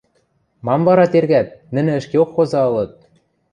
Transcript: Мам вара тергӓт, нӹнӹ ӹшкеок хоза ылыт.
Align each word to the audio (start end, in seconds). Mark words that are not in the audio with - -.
Мам 0.65 0.81
вара 0.87 1.05
тергӓт, 1.13 1.47
нӹнӹ 1.73 1.91
ӹшкеок 1.99 2.29
хоза 2.35 2.61
ылыт. 2.69 2.93